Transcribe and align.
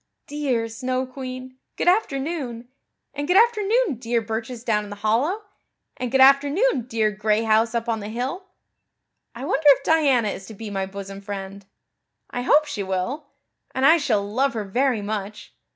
"Dear 0.25 0.67
Snow 0.67 1.05
Queen, 1.05 1.59
good 1.77 1.87
afternoon. 1.87 2.69
And 3.13 3.27
good 3.27 3.37
afternoon 3.37 3.97
dear 3.99 4.19
birches 4.19 4.63
down 4.63 4.83
in 4.83 4.89
the 4.89 4.95
hollow. 4.95 5.43
And 5.95 6.11
good 6.11 6.19
afternoon, 6.21 6.87
dear 6.87 7.11
gray 7.11 7.43
house 7.43 7.75
up 7.75 7.87
on 7.87 7.99
the 7.99 8.09
hill. 8.09 8.45
I 9.35 9.45
wonder 9.45 9.67
if 9.69 9.83
Diana 9.83 10.29
is 10.29 10.47
to 10.47 10.55
be 10.55 10.71
my 10.71 10.87
bosom 10.87 11.21
friend. 11.21 11.67
I 12.31 12.41
hope 12.41 12.65
she 12.65 12.81
will, 12.81 13.27
and 13.75 13.85
I 13.85 13.97
shall 13.97 14.23
love 14.27 14.55
her 14.55 14.63
very 14.63 15.03
much. 15.03 15.53